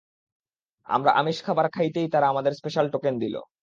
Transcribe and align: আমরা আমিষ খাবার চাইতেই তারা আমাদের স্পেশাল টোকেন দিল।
আমরা 0.87 1.11
আমিষ 1.13 1.37
খাবার 1.45 1.65
চাইতেই 1.75 2.07
তারা 2.13 2.25
আমাদের 2.29 2.53
স্পেশাল 2.59 2.85
টোকেন 2.93 3.15
দিল। 3.23 3.35